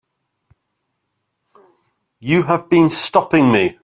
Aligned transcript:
You 2.19 2.41
have 2.43 2.71
been 2.71 2.89
stopping 2.89 3.51
me. 3.51 3.77